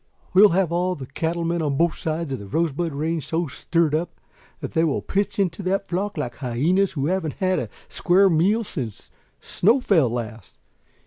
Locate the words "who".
6.93-7.05